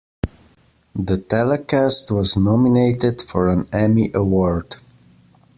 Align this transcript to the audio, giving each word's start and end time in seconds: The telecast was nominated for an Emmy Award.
The 0.95 1.19
telecast 1.19 2.09
was 2.09 2.35
nominated 2.35 3.21
for 3.21 3.49
an 3.49 3.67
Emmy 3.71 4.09
Award. 4.15 4.77